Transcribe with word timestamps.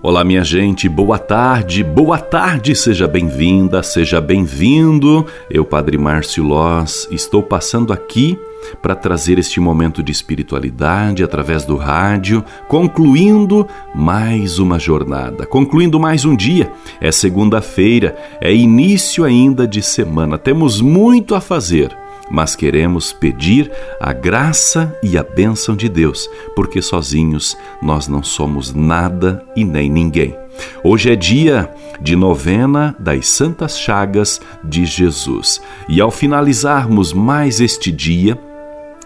Olá, 0.00 0.22
minha 0.22 0.44
gente, 0.44 0.88
boa 0.88 1.18
tarde, 1.18 1.82
boa 1.82 2.18
tarde, 2.18 2.72
seja 2.76 3.08
bem-vinda, 3.08 3.82
seja 3.82 4.20
bem-vindo. 4.20 5.26
Eu, 5.50 5.64
Padre 5.64 5.98
Márcio 5.98 6.44
Loz, 6.44 7.08
estou 7.10 7.42
passando 7.42 7.92
aqui 7.92 8.38
para 8.80 8.94
trazer 8.94 9.40
este 9.40 9.58
momento 9.58 10.00
de 10.00 10.12
espiritualidade 10.12 11.24
através 11.24 11.64
do 11.64 11.74
rádio, 11.74 12.44
concluindo 12.68 13.66
mais 13.92 14.60
uma 14.60 14.78
jornada, 14.78 15.44
concluindo 15.44 15.98
mais 15.98 16.24
um 16.24 16.36
dia. 16.36 16.70
É 17.00 17.10
segunda-feira, 17.10 18.16
é 18.40 18.54
início 18.54 19.24
ainda 19.24 19.66
de 19.66 19.82
semana, 19.82 20.38
temos 20.38 20.80
muito 20.80 21.34
a 21.34 21.40
fazer 21.40 21.92
mas 22.30 22.54
queremos 22.54 23.12
pedir 23.12 23.70
a 24.00 24.12
graça 24.12 24.96
e 25.02 25.16
a 25.16 25.22
bênção 25.22 25.74
de 25.74 25.88
Deus, 25.88 26.28
porque 26.54 26.82
sozinhos 26.82 27.56
nós 27.82 28.08
não 28.08 28.22
somos 28.22 28.74
nada 28.74 29.44
e 29.56 29.64
nem 29.64 29.90
ninguém. 29.90 30.36
Hoje 30.82 31.12
é 31.12 31.16
dia 31.16 31.72
de 32.00 32.16
novena 32.16 32.94
das 32.98 33.28
Santas 33.28 33.78
Chagas 33.78 34.40
de 34.64 34.84
Jesus, 34.84 35.60
e 35.88 36.00
ao 36.00 36.10
finalizarmos 36.10 37.12
mais 37.12 37.60
este 37.60 37.92
dia, 37.92 38.38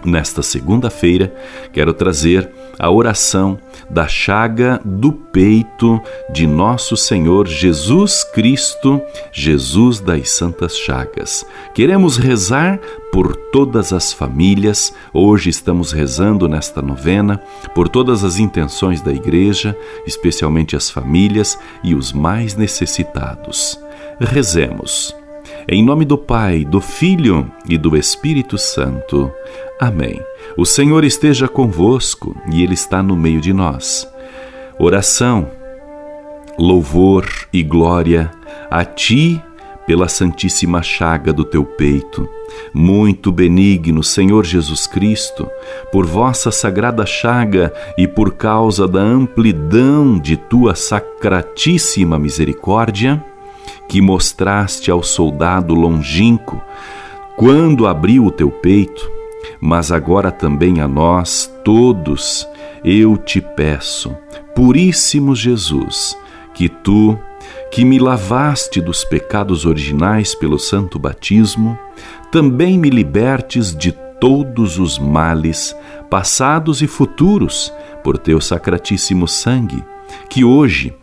Nesta 0.05 0.43
segunda-feira, 0.43 1.33
quero 1.73 1.95
trazer 1.95 2.51
a 2.79 2.91
oração 2.91 3.59
da 3.89 4.09
chaga 4.09 4.81
do 4.85 5.13
peito 5.13 6.01
de 6.33 6.47
nosso 6.47 6.97
Senhor 6.97 7.47
Jesus 7.47 8.25
Cristo, 8.25 9.01
Jesus 9.31 10.01
das 10.01 10.31
Santas 10.31 10.77
Chagas. 10.77 11.47
Queremos 11.75 12.17
rezar 12.17 12.81
por 13.13 13.37
todas 13.37 13.93
as 13.93 14.13
famílias, 14.13 14.93
hoje 15.13 15.51
estamos 15.51 15.93
rezando 15.93 16.49
nesta 16.49 16.83
novena, 16.83 17.41
por 17.75 17.89
todas 17.89 18.25
as 18.25 18.39
intenções 18.39 19.01
da 19.01 19.13
Igreja, 19.13 19.77
especialmente 20.07 20.75
as 20.75 20.91
famílias 20.91 21.59
e 21.85 21.95
os 21.95 22.13
mais 22.13 22.57
necessitados. 22.57 23.79
Rezemos. 24.19 25.22
Em 25.69 25.83
nome 25.83 26.05
do 26.05 26.19
Pai, 26.19 26.65
do 26.65 26.81
Filho 26.81 27.51
e 27.69 27.79
do 27.79 27.97
Espírito 27.97 28.59
Santo. 28.59 29.33
Amém. 29.81 30.21
O 30.57 30.67
Senhor 30.67 31.05
esteja 31.05 31.47
convosco 31.47 32.37
e 32.53 32.63
Ele 32.63 32.75
está 32.75 33.01
no 33.03 33.17
meio 33.17 33.41
de 33.41 33.53
nós. 33.53 34.09
Oração, 34.77 35.49
louvor 36.59 37.29
e 37.53 37.63
glória 37.63 38.31
a 38.69 38.85
Ti 38.85 39.41
pela 39.87 40.09
Santíssima 40.09 40.83
Chaga 40.83 41.33
do 41.33 41.45
Teu 41.45 41.65
peito. 41.65 42.29
Muito 42.75 43.31
benigno 43.31 44.03
Senhor 44.03 44.45
Jesus 44.45 44.89
Cristo, 44.89 45.49
por 45.93 46.05
vossa 46.05 46.51
sagrada 46.51 47.07
chaga 47.07 47.73
e 47.97 48.09
por 48.09 48.35
causa 48.35 48.89
da 48.89 49.01
amplidão 49.01 50.19
de 50.19 50.37
Tua 50.37 50.75
sacratíssima 50.75 52.19
misericórdia, 52.19 53.25
que 53.89 54.01
mostraste 54.01 54.91
ao 54.91 55.03
soldado 55.03 55.75
longínquo 55.75 56.61
quando 57.37 57.87
abriu 57.87 58.27
o 58.27 58.31
teu 58.31 58.51
peito, 58.51 59.11
mas 59.61 59.91
agora 59.91 60.31
também 60.31 60.81
a 60.81 60.89
nós 60.89 61.53
todos, 61.65 62.47
eu 62.85 63.17
te 63.17 63.41
peço, 63.41 64.17
puríssimo 64.55 65.35
Jesus, 65.35 66.17
que 66.55 66.69
tu, 66.69 67.19
que 67.71 67.85
me 67.85 67.99
lavaste 67.99 68.81
dos 68.81 69.05
pecados 69.05 69.65
originais 69.65 70.35
pelo 70.35 70.59
santo 70.59 70.99
batismo, 70.99 71.79
também 72.31 72.79
me 72.79 72.91
libertes 72.91 73.75
de 73.75 73.93
todos 74.21 74.79
os 74.79 74.99
males, 74.99 75.75
passados 76.11 76.83
e 76.83 76.87
futuros, 76.87 77.73
por 78.05 78.19
teu 78.19 78.41
sacratíssimo 78.41 79.27
sangue, 79.27 79.83
que 80.29 80.45
hoje 80.45 80.95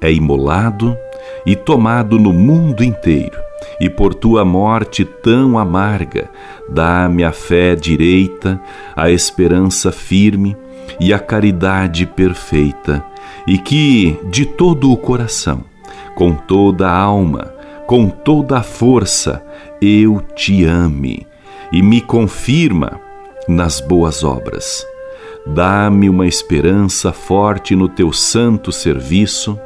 é 0.00 0.12
imolado 0.12 0.96
e 1.44 1.56
tomado 1.56 2.18
no 2.18 2.32
mundo 2.32 2.84
inteiro, 2.84 3.38
e 3.80 3.88
por 3.88 4.14
tua 4.14 4.44
morte 4.44 5.04
tão 5.04 5.58
amarga, 5.58 6.30
dá-me 6.68 7.24
a 7.24 7.32
fé 7.32 7.74
direita, 7.74 8.60
a 8.94 9.10
esperança 9.10 9.90
firme 9.90 10.56
e 11.00 11.12
a 11.12 11.18
caridade 11.18 12.06
perfeita, 12.06 13.04
e 13.46 13.58
que 13.58 14.18
de 14.30 14.46
todo 14.46 14.90
o 14.90 14.96
coração, 14.96 15.64
com 16.14 16.34
toda 16.34 16.88
a 16.88 16.96
alma, 16.96 17.52
com 17.86 18.08
toda 18.08 18.58
a 18.58 18.62
força, 18.62 19.44
eu 19.80 20.22
te 20.34 20.64
ame. 20.64 21.26
E 21.72 21.82
me 21.82 22.00
confirma 22.00 23.00
nas 23.48 23.80
boas 23.80 24.22
obras. 24.22 24.86
Dá-me 25.46 26.08
uma 26.08 26.26
esperança 26.26 27.12
forte 27.12 27.74
no 27.74 27.88
teu 27.88 28.12
santo 28.12 28.70
serviço 28.70 29.58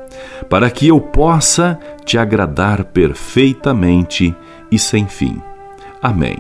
para 0.48 0.70
que 0.70 0.88
eu 0.88 1.00
possa 1.00 1.78
te 2.04 2.19
agradar 2.19 2.84
perfeitamente 2.84 4.34
e 4.70 4.78
sem 4.78 5.06
fim. 5.06 5.41
Amém. 6.03 6.37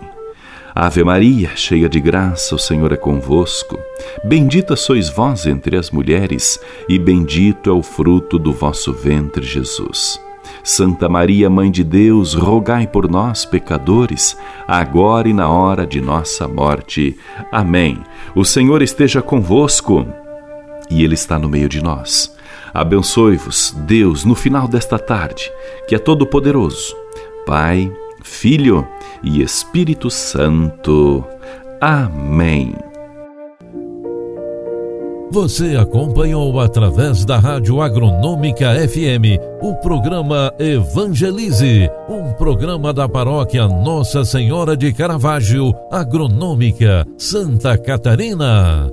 Ave 0.78 1.02
Maria, 1.02 1.52
cheia 1.56 1.88
de 1.88 1.98
graça, 1.98 2.54
o 2.54 2.58
Senhor 2.58 2.92
é 2.92 2.98
convosco. 2.98 3.78
Bendita 4.22 4.76
sois 4.76 5.08
vós 5.08 5.46
entre 5.46 5.74
as 5.74 5.90
mulheres, 5.90 6.60
e 6.86 6.98
bendito 6.98 7.70
é 7.70 7.72
o 7.72 7.82
fruto 7.82 8.38
do 8.38 8.52
vosso 8.52 8.92
ventre, 8.92 9.42
Jesus. 9.42 10.20
Santa 10.62 11.08
Maria, 11.08 11.48
Mãe 11.48 11.70
de 11.70 11.82
Deus, 11.82 12.34
rogai 12.34 12.86
por 12.86 13.10
nós, 13.10 13.46
pecadores, 13.46 14.36
agora 14.68 15.26
e 15.26 15.32
na 15.32 15.48
hora 15.48 15.86
de 15.86 15.98
nossa 15.98 16.46
morte. 16.46 17.16
Amém. 17.50 17.98
O 18.34 18.44
Senhor 18.44 18.82
esteja 18.82 19.22
convosco, 19.22 20.06
e 20.90 21.02
Ele 21.02 21.14
está 21.14 21.38
no 21.38 21.48
meio 21.48 21.70
de 21.70 21.82
nós. 21.82 22.35
Abençoe-vos, 22.76 23.74
Deus, 23.86 24.22
no 24.22 24.34
final 24.34 24.68
desta 24.68 24.98
tarde, 24.98 25.50
que 25.88 25.94
é 25.94 25.98
todo-poderoso, 25.98 26.94
Pai, 27.46 27.90
Filho 28.22 28.86
e 29.22 29.40
Espírito 29.40 30.10
Santo. 30.10 31.24
Amém. 31.80 32.74
Você 35.30 35.74
acompanhou 35.74 36.60
através 36.60 37.24
da 37.24 37.38
Rádio 37.38 37.80
Agronômica 37.80 38.74
FM 38.86 39.40
o 39.62 39.74
programa 39.76 40.52
Evangelize, 40.58 41.90
um 42.06 42.34
programa 42.34 42.92
da 42.92 43.08
paróquia 43.08 43.66
Nossa 43.66 44.22
Senhora 44.22 44.76
de 44.76 44.92
Caravaggio, 44.92 45.72
Agronômica, 45.90 47.06
Santa 47.16 47.78
Catarina. 47.78 48.92